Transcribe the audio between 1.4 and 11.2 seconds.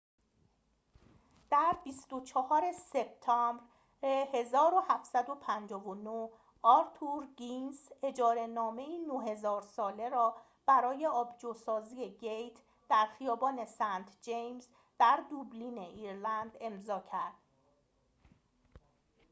در ۲۴ سپتامبر ۱۷۵۹ آرتور گینس اجاره‌نامه‌ای ۹۰۰۰ ساله را برای